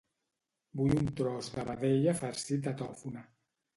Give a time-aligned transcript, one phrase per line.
[0.79, 3.23] Vull un tros de vedella farcit de tòfona.